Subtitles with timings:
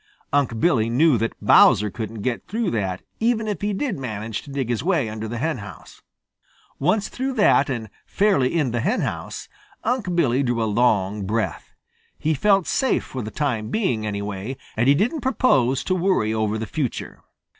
[0.33, 4.49] Unc' Billy knew that Bowser couldn't get through that, even if he did manage to
[4.49, 6.01] dig his way under the henhouse.
[6.79, 9.47] Once through that and fairly in the henhouse,
[9.83, 11.75] Unc' Billy drew a long breath.
[12.17, 16.57] He felt safe for the time being, anyway, and he didn't propose to worry over
[16.57, 17.21] the future.